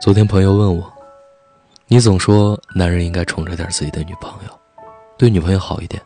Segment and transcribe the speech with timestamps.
[0.00, 0.92] 昨天朋友问我
[1.88, 4.60] ：“你总说男人应该宠着点自己的女朋友，
[5.18, 6.00] 对女朋友好一点，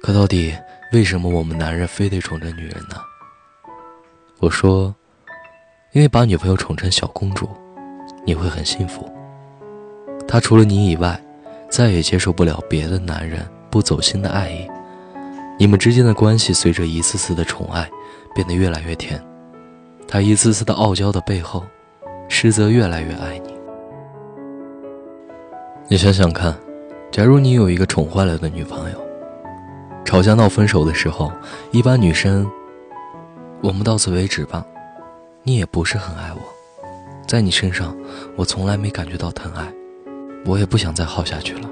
[0.00, 0.56] 可到底
[0.92, 2.94] 为什么我们男人非得宠着女人呢？”
[4.38, 4.94] 我说
[5.90, 7.48] ：“因为把女朋友宠成小公主，
[8.24, 9.12] 你会很幸福。
[10.28, 11.20] 她除了你以外，
[11.68, 14.68] 再也接受不了别的男人不走心的爱意。
[15.58, 17.90] 你们之间的关系随着一次次的宠爱，
[18.36, 19.20] 变得越来越甜。
[20.06, 21.64] 她一次次的傲娇的背后。”
[22.28, 23.54] 实则越来越爱你。
[25.88, 26.56] 你想想看，
[27.10, 28.98] 假如你有一个宠坏了的女朋友，
[30.04, 31.30] 吵架闹分手的时候，
[31.70, 32.50] 一般女生，
[33.62, 34.64] 我们到此为止吧。
[35.42, 36.40] 你也不是很爱我，
[37.26, 37.94] 在你身上，
[38.34, 39.70] 我从来没感觉到疼爱，
[40.46, 41.68] 我也不想再耗下去了。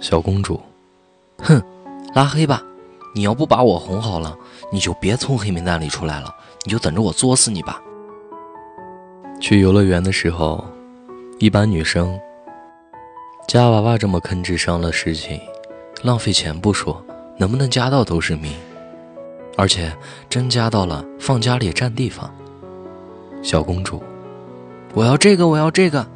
[0.00, 0.60] 小公主，
[1.38, 1.62] 哼，
[2.12, 2.62] 拉黑吧！
[3.14, 4.36] 你要不把我哄好了，
[4.70, 6.34] 你就别从黑名单里出来了，
[6.64, 7.80] 你就等着我作死你吧。
[9.38, 10.64] 去游乐园的时候，
[11.38, 12.18] 一般女生
[13.46, 15.40] 夹娃娃这么坑智商的事情，
[16.02, 17.04] 浪费钱不说，
[17.36, 18.52] 能不能夹到都是谜。
[19.56, 19.92] 而且
[20.28, 22.30] 真夹到了，放家里占地方。
[23.42, 24.02] 小公主，
[24.94, 26.06] 我要这个，我要这个，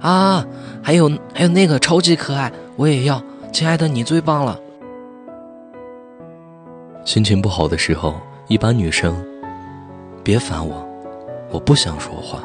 [0.00, 0.46] 啊，
[0.82, 3.22] 还有还有那个超级可爱，我也要。
[3.52, 4.58] 亲爱的，你最棒了。
[7.04, 8.14] 心情不好的时候，
[8.46, 9.14] 一般女生
[10.22, 10.86] 别烦我，
[11.50, 12.42] 我不想说话。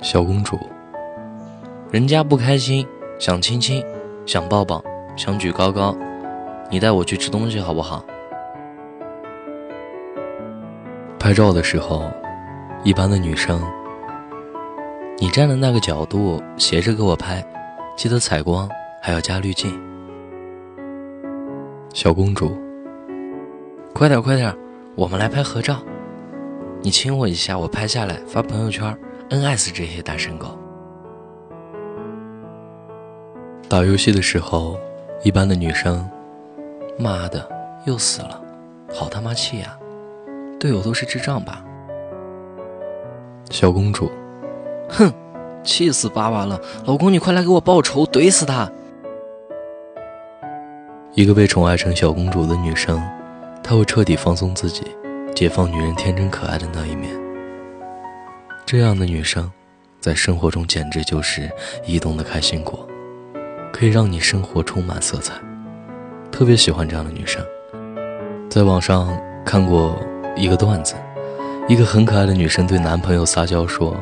[0.00, 0.56] 小公主，
[1.90, 2.86] 人家不开心，
[3.18, 3.84] 想亲亲，
[4.24, 4.82] 想抱抱，
[5.16, 5.94] 想举高高，
[6.70, 8.04] 你带我去吃东西好不好？
[11.18, 12.08] 拍照的时候，
[12.84, 13.60] 一般的女生，
[15.18, 17.44] 你站的那个角度斜着给我拍，
[17.96, 18.68] 记得采光，
[19.02, 19.78] 还要加滤镜。
[21.92, 22.56] 小公主，
[23.92, 24.54] 快点快点，
[24.94, 25.82] 我们来拍合照，
[26.82, 28.96] 你亲我一下，我拍下来发朋友圈。
[29.30, 30.56] 恩爱死这些单身狗。
[33.68, 34.78] 打游戏的时候，
[35.22, 36.08] 一般的女生，
[36.98, 37.46] 妈的，
[37.84, 38.40] 又死了，
[38.90, 39.78] 好他妈气呀！
[40.58, 41.62] 队友都是智障吧？
[43.50, 44.10] 小公主，
[44.88, 45.12] 哼，
[45.62, 46.58] 气死爸爸了！
[46.86, 48.70] 老公，你快来给我报仇，怼死他！
[51.12, 52.98] 一个被宠爱成小公主的女生，
[53.62, 54.84] 她会彻底放松自己，
[55.34, 57.27] 解放女人天真可爱的那一面。
[58.70, 59.50] 这样的女生，
[59.98, 61.50] 在生活中简直就是
[61.86, 62.86] 移动的开心果，
[63.72, 65.32] 可以让你生活充满色彩。
[66.30, 67.42] 特别喜欢这样的女生。
[68.50, 69.98] 在网上看过
[70.36, 70.96] 一个段子，
[71.66, 73.96] 一个很可爱的女生对男朋友撒娇说：“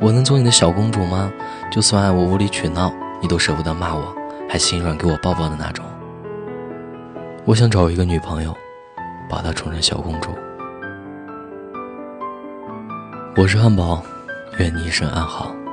[0.00, 1.30] 我能做你的小公主吗？
[1.70, 2.90] 就算爱我无理取闹，
[3.20, 4.16] 你都舍不得骂我，
[4.48, 5.84] 还心软给我抱抱的那种。”
[7.44, 8.56] 我想找一个女朋友，
[9.28, 10.30] 把她宠成小公主。
[13.36, 14.00] 我是汉堡，
[14.58, 15.63] 愿你一生安好。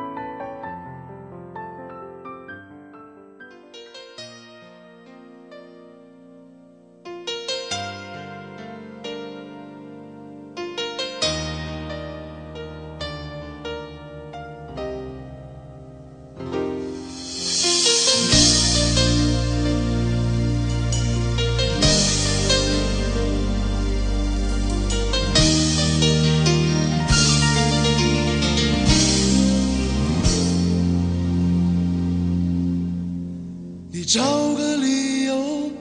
[34.14, 34.22] 找
[34.56, 35.72] 个理由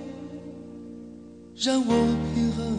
[1.57, 1.93] 让我
[2.33, 2.79] 平衡，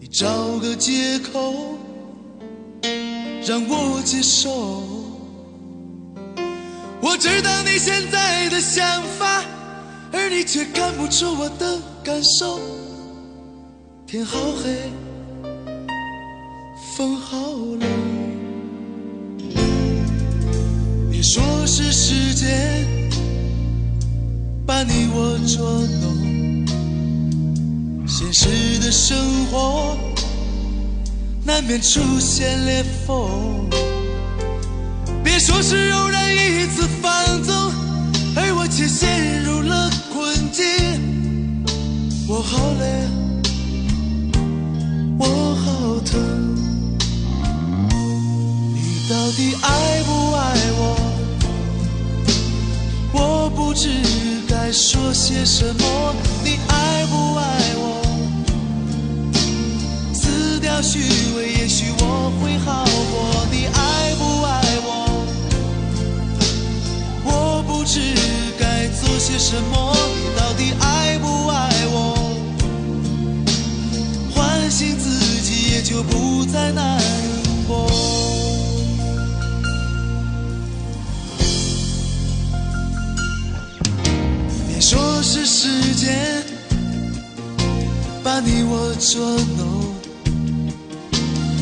[0.00, 0.26] 你找
[0.58, 1.54] 个借口
[3.46, 4.82] 让我接受。
[7.00, 9.44] 我知道你现在的想法，
[10.12, 12.58] 而你却看不出我的感受。
[14.04, 14.90] 天好黑，
[16.96, 17.38] 风好
[17.78, 17.88] 冷，
[21.16, 22.84] 你说是时间。
[24.66, 26.66] 把你我捉弄，
[28.06, 29.16] 现实的生
[29.46, 29.96] 活
[31.42, 33.66] 难免出现裂缝。
[35.24, 37.54] 别说是偶然一次放纵，
[38.36, 40.66] 而我却陷入了困境。
[42.28, 43.08] 我好累，
[45.18, 46.20] 我好疼，
[48.74, 50.15] 你到底爱不？
[53.76, 53.90] 不知。
[54.48, 56.14] 该说些什么？
[56.42, 57.44] 你爱不爱
[57.76, 58.00] 我？
[60.14, 61.00] 撕掉虚
[61.36, 63.46] 伪，也许我会好过。
[63.52, 64.88] 你爱不爱我？
[67.22, 68.00] 我不知
[68.58, 69.94] 该做些什么。
[70.16, 72.16] 你到底爱不爱我？
[74.34, 76.98] 唤醒自己，也就不再难。
[85.28, 86.44] 是时间
[88.22, 89.20] 把你我捉
[89.58, 89.92] 弄。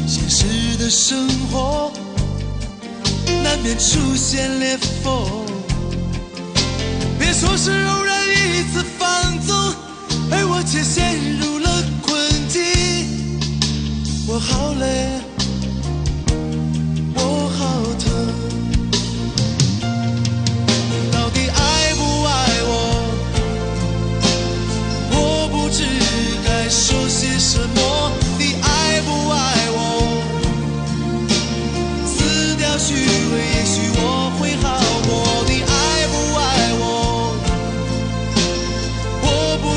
[0.06, 1.90] 现实的生活
[3.42, 5.24] 难免出现裂缝。
[7.18, 7.70] 别说是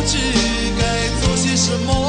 [0.08, 0.18] 知
[0.80, 2.07] 该做些什么。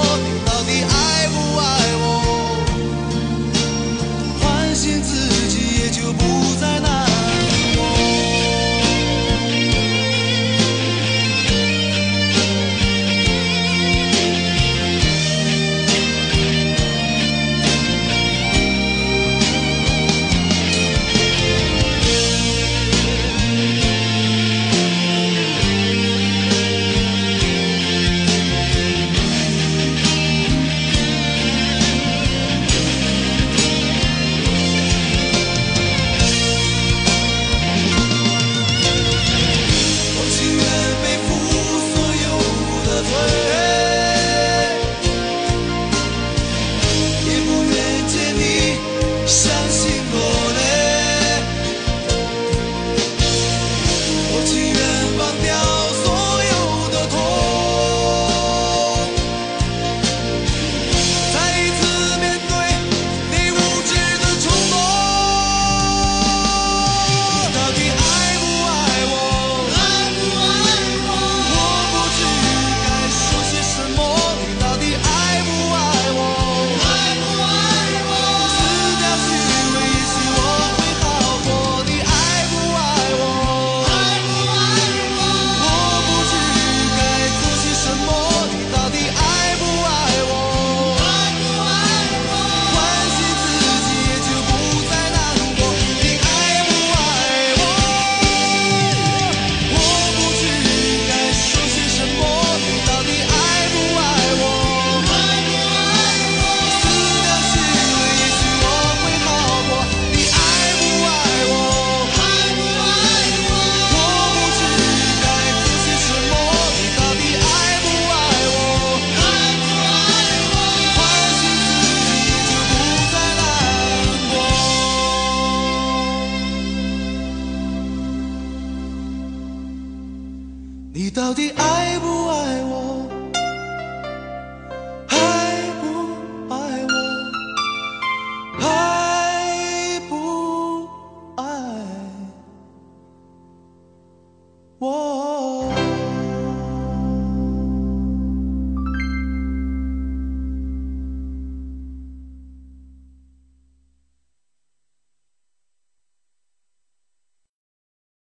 [130.98, 132.17] 你到底爱不